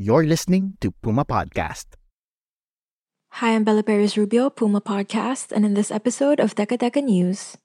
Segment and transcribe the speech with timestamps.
[0.00, 2.00] You're listening to Puma Podcast.
[3.36, 7.60] Hi, I'm Bella Perez Rubio, Puma Podcast, and in this episode of Teka Teka News,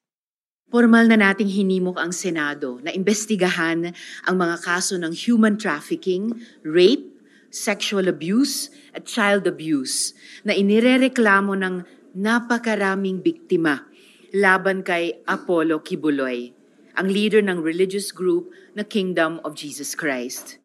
[0.68, 3.96] Formal na nating hinimok ang Senado na imbestigahan
[4.28, 6.36] ang mga kaso ng human trafficking,
[6.68, 7.08] rape,
[7.56, 10.12] sexual abuse at child abuse
[10.44, 11.88] na inirereklamo ng
[12.20, 13.88] napakaraming biktima
[14.36, 16.52] laban kay Apollo Kibuloy,
[17.00, 20.60] ang leader ng religious group na Kingdom of Jesus Christ.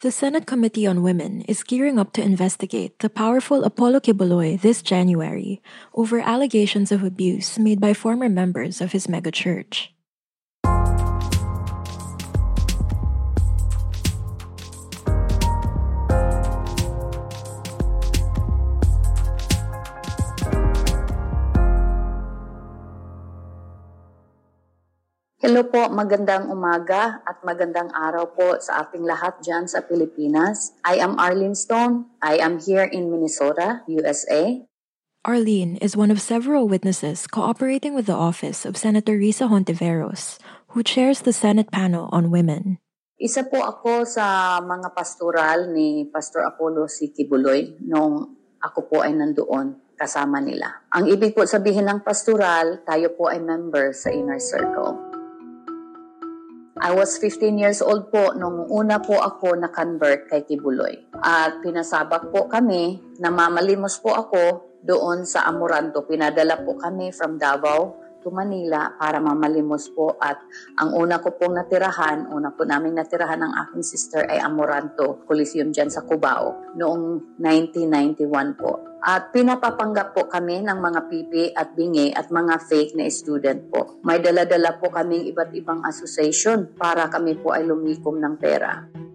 [0.00, 4.80] The Senate Committee on Women is gearing up to investigate the powerful Apollo Kibuloy this
[4.80, 5.60] January
[5.92, 9.88] over allegations of abuse made by former members of his megachurch.
[25.48, 30.76] Hello po, magandang umaga at magandang araw po sa ating lahat dyan sa Pilipinas.
[30.84, 32.04] I am Arlene Stone.
[32.20, 34.60] I am here in Minnesota, USA.
[35.24, 40.36] Arlene is one of several witnesses cooperating with the office of Senator Risa Hontiveros,
[40.76, 42.76] who chairs the Senate panel on women.
[43.16, 47.08] Isa po ako sa mga pastoral ni Pastor Apollo C.
[47.08, 50.84] Kibuloy nung ako po ay nandoon kasama nila.
[50.92, 55.07] Ang ibig po sabihin ng pastoral, tayo po ay member sa inner circle.
[56.78, 60.94] I was 15 years old po nung una po ako na-convert kay Kibuloy.
[61.18, 64.42] At pinasabak po kami, namamalimos po ako
[64.86, 66.06] doon sa Amoranto.
[66.06, 70.38] Pinadala po kami from Davao to Manila para mamalimos po at
[70.78, 75.70] ang una ko pong natirahan, una po namin natirahan ng aking sister ay Amoranto Coliseum
[75.70, 78.88] dyan sa Cubao noong 1991 po.
[78.98, 84.02] At pinapapanggap po kami ng mga pipi at bingi at mga fake na student po.
[84.02, 89.07] May dala-dala po kaming iba't ibang association para kami po ay lumikom ng pera.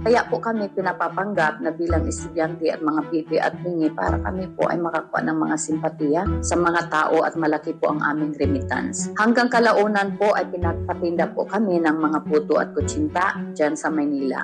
[0.00, 4.64] Kaya po kami pinapapanggap na bilang estudyante at mga pipi at bingi para kami po
[4.72, 9.12] ay makakuha ng mga simpatiya sa mga tao at malaki po ang aming remittance.
[9.20, 14.40] Hanggang kalaunan po ay pinagpatinda po kami ng mga puto at kutsinta dyan sa Maynila.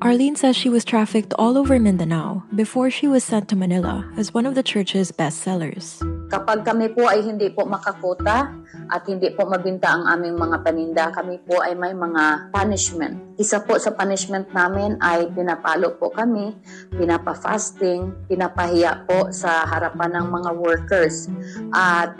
[0.00, 4.32] Arlene says she was trafficked all over Mindanao before she was sent to Manila as
[4.32, 6.00] one of the church's best sellers.
[6.28, 8.52] Kapag kami po ay hindi po makakota
[8.92, 13.40] at hindi po mabinta ang aming mga paninda, kami po ay may mga punishment.
[13.40, 16.52] Isa po sa punishment namin ay pinapalo po kami,
[16.92, 21.32] pinapa-fasting, pinapahiya po sa harapan ng mga workers.
[21.72, 22.18] At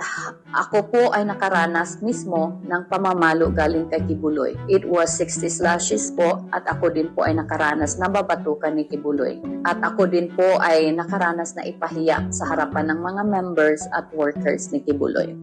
[0.56, 4.56] ako po ay nakaranas mismo ng pamamalo galing kay Kibuloy.
[4.70, 9.36] It was 60 slashes po at ako din po ay nakaranas na babatukan ni Kibuloy.
[9.68, 14.70] At ako din po ay nakaranas na ipahiya sa harapan ng mga members at workers
[14.70, 15.34] ni Kibuloy.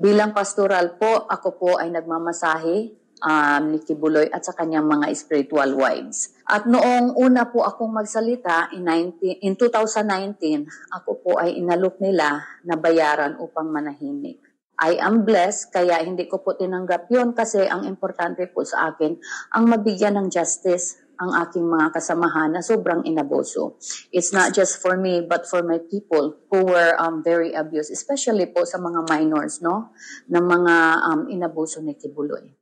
[0.00, 5.76] Bilang pastoral po, ako po ay nagmamasahe um, ni Kibuloy at sa kanyang mga spiritual
[5.76, 6.36] wives.
[6.48, 12.40] At noong una po akong magsalita, in, 19, in 2019, ako po ay inalok nila
[12.64, 14.40] na bayaran upang manahimik.
[14.80, 19.12] I am blessed, kaya hindi ko po tinanggap yon kasi ang importante po sa akin,
[19.52, 23.76] ang mabigyan ng justice ang aking mga kasamahan na sobrang inaboso.
[24.08, 28.48] It's not just for me, but for my people who were um, very abused, especially
[28.48, 29.92] po sa mga minors, no?
[30.32, 32.56] Na mga um, inaboso ni Kibuloy.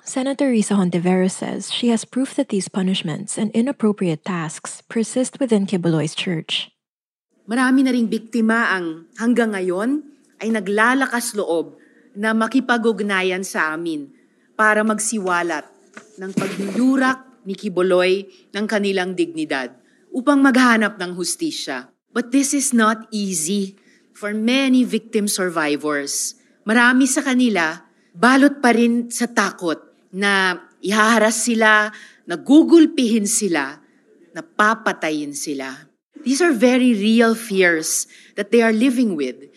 [0.00, 5.68] Senator Risa Hontiveros says she has proof that these punishments and inappropriate tasks persist within
[5.68, 6.72] Kibuloy's church.
[7.44, 10.06] Marami na ring biktima ang hanggang ngayon
[10.40, 11.76] ay naglalakas loob
[12.16, 14.08] na makipag-ugnayan sa amin
[14.56, 15.68] para magsiwalat
[16.16, 19.74] ng paglulurak ni Kiboloy ng kanilang dignidad
[20.10, 21.88] upang maghanap ng hustisya.
[22.10, 23.78] But this is not easy
[24.10, 26.34] for many victim survivors.
[26.66, 29.78] Marami sa kanila, balot pa rin sa takot
[30.10, 31.88] na ihaharas sila,
[32.26, 33.78] nagugulpihin sila,
[34.34, 35.88] napapatayin sila.
[36.20, 38.04] These are very real fears
[38.36, 39.48] that they are living with.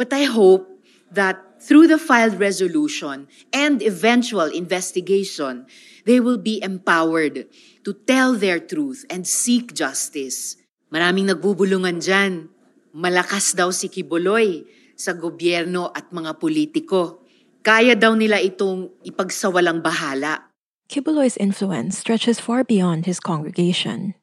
[0.00, 0.64] But I hope
[1.12, 5.66] that through the filed resolution and eventual investigation,
[6.06, 7.50] they will be empowered
[7.82, 10.56] to tell their truth and seek justice.
[10.88, 12.48] Maraming nagbubulungan dyan.
[12.96, 14.64] Malakas daw si Kiboloy.
[14.96, 17.20] sa gobyerno at mga politiko.
[17.60, 20.50] Kaya daw nila itong ipagsawalang bahala.
[20.88, 24.16] Kibuloy's influence stretches far beyond his congregation.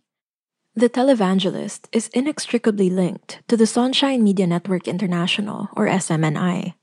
[0.73, 6.73] The televangelist is inextricably linked to the Sunshine Media Network International, or SMNI.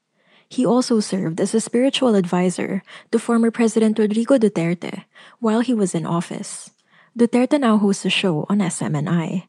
[0.51, 2.83] He also served as a spiritual advisor
[3.15, 5.07] to former President Rodrigo Duterte
[5.39, 6.75] while he was in office.
[7.15, 9.47] Duterte now hosts a show on SMNI.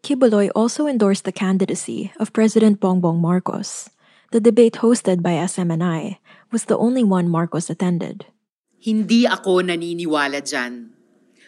[0.00, 3.92] Kibuloy also endorsed the candidacy of President Bongbong Marcos.
[4.32, 6.16] The debate hosted by SMNI
[6.48, 8.24] was the only one Marcos attended.
[8.80, 10.96] Hindi ako naniniwala dyan.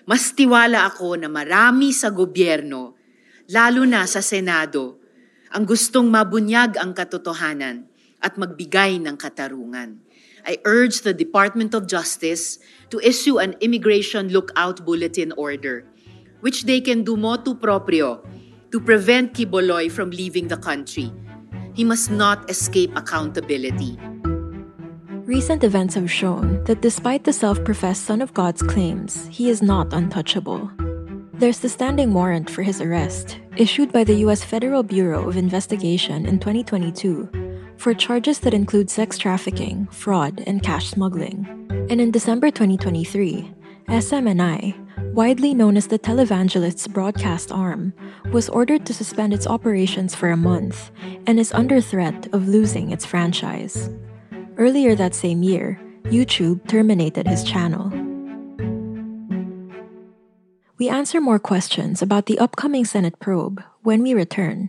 [0.05, 3.01] Mas tiwala ako na marami sa gobyerno,
[3.49, 5.01] lalo na sa Senado,
[5.57, 7.90] ang gustong mabunyag ang katotohanan
[8.23, 10.01] at magbigay ng katarungan.
[10.47, 12.59] I urge the Department of Justice
[12.89, 15.85] to issue an Immigration Lookout Bulletin Order,
[16.41, 18.25] which they can do motu proprio
[18.73, 21.13] to prevent Kiboloy from leaving the country.
[21.75, 23.99] He must not escape accountability.
[25.31, 29.63] Recent events have shown that despite the self professed Son of God's claims, he is
[29.63, 30.71] not untouchable.
[31.35, 34.45] There's the standing warrant for his arrest, issued by the U.S.
[34.45, 37.31] Federal Bureau of Investigation in 2022,
[37.81, 41.47] for charges that include sex trafficking, fraud, and cash smuggling.
[41.89, 43.55] And in December 2023,
[43.89, 47.95] SMNI, widely known as the televangelist's broadcast arm,
[48.33, 50.91] was ordered to suspend its operations for a month
[51.27, 53.89] and is under threat of losing its franchise.
[54.59, 57.89] Earlier that same year, YouTube terminated his channel.
[60.77, 64.69] We answer more questions about the upcoming Senate probe when we return.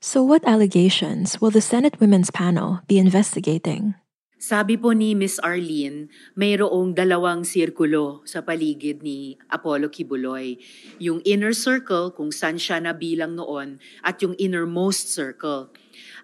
[0.00, 4.00] So, what allegations will the Senate Women's Panel be investigating?
[4.40, 10.56] Sabi po ni Miss Arlene, mayroong dalawang sirkulo sa paligid ni Apollo Kibuloy.
[10.96, 15.68] Yung inner circle kung saan siya nabilang noon at yung innermost circle.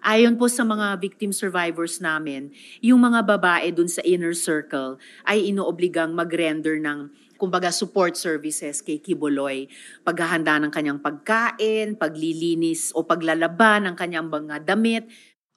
[0.01, 2.49] Ayon po sa mga victim survivors namin,
[2.81, 4.97] yung mga babae dun sa inner circle
[5.29, 9.69] ay inoobligang mag-render ng kumbaga support services kay Kibuloy.
[10.01, 15.05] Paghahanda ng kanyang pagkain, paglilinis o paglalaba ng kanyang mga damit.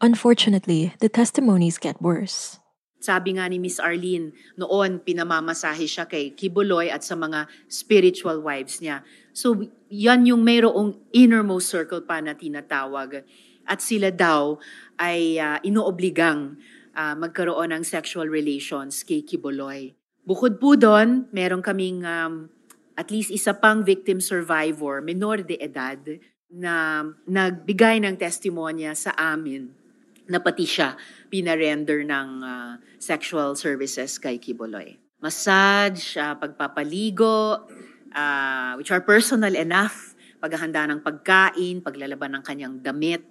[0.01, 2.61] Unfortunately, the testimonies get worse.
[3.01, 8.85] Sabi nga ni Miss Arlene, noon pinamamasahe siya kay Kibuloy at sa mga spiritual wives
[8.85, 9.01] niya.
[9.33, 9.57] So
[9.89, 13.25] yan yung mayroong innermost circle pa na tinatawag.
[13.65, 14.61] At sila daw
[15.01, 16.61] ay uh, inoobligang
[16.93, 19.97] uh, magkaroon ng sexual relations kay Kibuloy.
[20.25, 22.53] Bukod po doon, meron kaming um,
[22.95, 25.99] at least isa pang victim survivor, minor de edad,
[26.51, 29.71] na nagbigay ng testimonya sa amin
[30.31, 30.95] na pati siya
[31.27, 34.95] pinarender ng uh, sexual services kay Kiboloy.
[35.19, 37.67] Massage, uh, pagpapaligo,
[38.15, 43.23] uh, which are personal enough, paghahanda ng pagkain, paglalaban ng kanyang damit.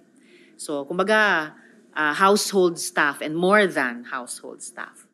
[0.60, 1.52] So, kumbaga,
[1.96, 5.09] uh, household staff and more than household staff.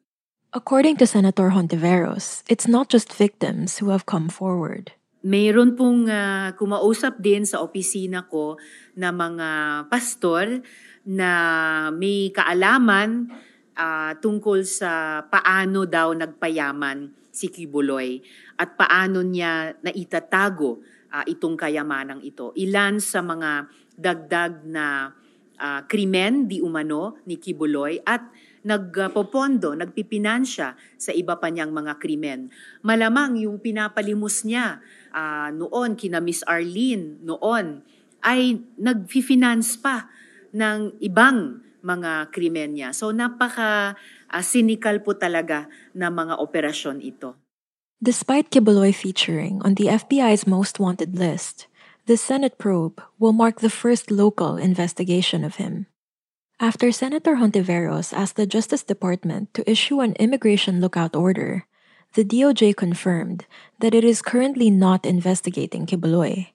[0.54, 4.94] According to Senator Hontiveros, it's not just victims who have come forward.
[5.26, 8.54] Mayroon pong uh, kumausap din sa opisina ko
[8.94, 9.48] na mga
[9.90, 10.62] pastor
[11.02, 11.30] na
[11.90, 13.26] may kaalaman
[13.74, 18.22] uh, tungkol sa paano daw nagpayaman si Kibuloy
[18.54, 20.78] at paano niya naitatago
[21.10, 22.54] uh, itong kayamanang ito.
[22.54, 23.66] Ilan sa mga
[23.98, 25.10] dagdag na
[25.58, 28.24] uh, krimen di umano ni Kibuloy at
[28.66, 32.50] nagpopondo, nagpipinansya sa iba pa niyang mga krimen.
[32.82, 34.82] Malamang yung pinapalimos niya
[35.14, 37.86] uh, noon kina Miss Arlene noon
[38.26, 40.10] ay nagfi-finance pa
[40.50, 42.90] ng ibang mga krimen niya.
[42.90, 43.94] So napaka
[44.26, 47.38] uh, cynical po talaga na mga operasyon ito.
[48.02, 51.70] Despite Kibuloy featuring on the FBI's most wanted list,
[52.10, 55.86] the Senate probe will mark the first local investigation of him.
[56.56, 61.68] After Senator Hontiveros asked the Justice Department to issue an immigration lookout order,
[62.16, 63.44] the DOJ confirmed
[63.84, 66.48] that it is currently not investigating Kibuloy,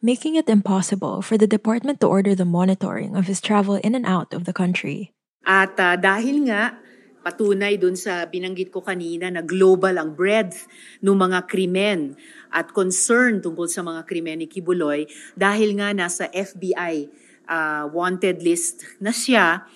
[0.00, 4.08] making it impossible for the department to order the monitoring of his travel in and
[4.08, 5.12] out of the country.
[5.44, 6.80] At uh, dahil nga,
[7.20, 10.64] patunay dun sa binanggit ko kanina na global ang breadth
[11.04, 12.16] ng mga krimen
[12.48, 15.04] at concern tungkol sa mga krimen ni Kibuloy
[15.36, 17.12] dahil nga nasa FBI
[17.48, 19.66] uh, wanted list na siya,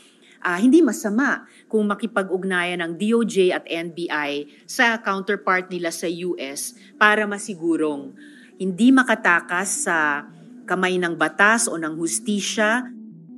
[0.46, 7.26] uh, hindi masama kung makipag-ugnayan ng DOJ at NBI sa counterpart nila sa US para
[7.26, 8.14] masigurong
[8.56, 10.24] hindi makatakas sa
[10.66, 12.86] kamay ng batas o ng hustisya.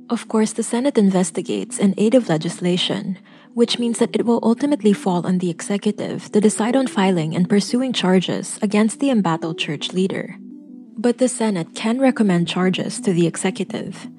[0.09, 3.21] Of course, the Senate investigates in aid of legislation,
[3.53, 7.45] which means that it will ultimately fall on the executive to decide on filing and
[7.45, 10.33] pursuing charges against the embattled church leader.
[10.97, 14.09] But the Senate can recommend charges to the executive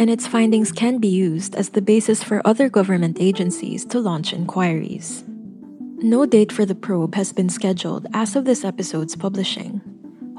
[0.00, 4.32] and its findings can be used as the basis for other government agencies to launch
[4.32, 5.28] inquiries.
[6.00, 9.84] No date for the probe has been scheduled as of this episode's publishing.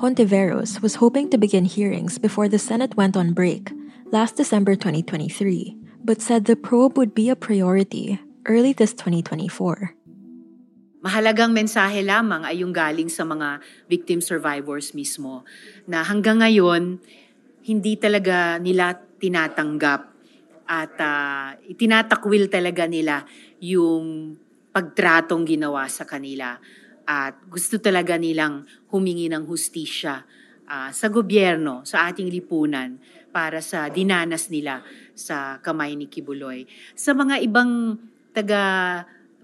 [0.02, 3.70] Hontiveros was hoping to begin hearings before the Senate went on break
[4.10, 8.18] last December 2023, but said the probe would be a priority
[8.50, 9.94] early this 2024.
[11.06, 15.46] Mahalagang mensahe lamang ay yung galing sa mga victim survivors mismo
[15.86, 16.98] na hanggang ngayon
[17.62, 20.02] hindi talaga nila tinatanggap
[20.66, 23.22] at uh, itinatakwil talaga nila
[23.62, 24.34] yung
[24.72, 26.58] pagtratong ginawa sa kanila
[27.06, 30.24] at gusto talaga nilang humingi ng hustisya
[30.66, 32.96] uh, sa gobyerno, sa ating lipunan
[33.32, 36.64] para sa dinanas nila sa kamay ni Kibuloy.
[36.96, 38.00] Sa mga ibang
[38.32, 38.64] taga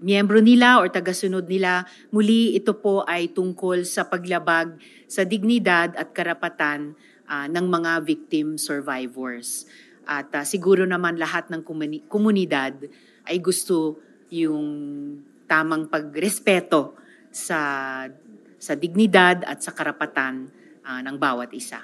[0.00, 4.78] miyembro nila o tagasunod nila, muli ito po ay tungkol sa paglabag
[5.10, 6.94] sa dignidad at karapatan
[7.28, 9.68] uh, ng mga victim survivors.
[10.08, 12.88] At uh, siguro naman lahat ng komuni- komunidad
[13.28, 14.00] ay gusto
[14.32, 14.66] yung
[15.44, 16.96] tamang pagrespeto
[17.28, 17.60] sa
[18.58, 20.50] sa dignidad at sa karapatan
[20.82, 21.78] uh, ng bawat isa.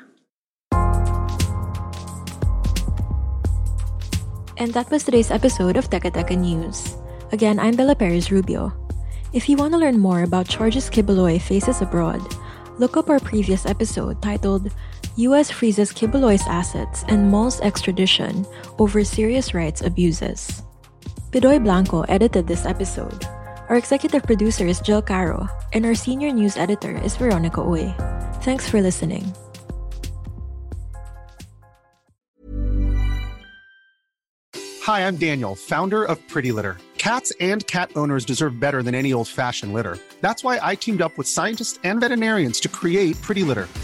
[4.54, 6.94] And that was today's episode of Teka Teka News.
[7.34, 8.70] Again, I'm Bella Perez Rubio.
[9.34, 12.22] If you want to learn more about charges Kibuloy faces abroad,
[12.78, 14.70] look up our previous episode titled
[15.16, 15.48] U.S.
[15.48, 18.44] freezes Kibuloy's assets and mulls extradition
[18.80, 20.64] over serious rights abuses.
[21.30, 23.24] Pidoy Blanco edited this episode.
[23.68, 27.94] Our executive producer is Jill Caro, and our senior news editor is Veronica Uy.
[28.42, 29.32] Thanks for listening.
[34.82, 36.76] Hi, I'm Daniel, founder of Pretty Litter.
[36.98, 39.96] Cats and cat owners deserve better than any old fashioned litter.
[40.20, 43.68] That's why I teamed up with scientists and veterinarians to create Pretty Litter.